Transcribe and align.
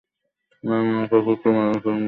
Ma'am, 0.63 0.85
আমাকেও 0.91 1.21
কিছু 1.27 1.47
medicine 1.49 1.79
দিন। 1.85 1.99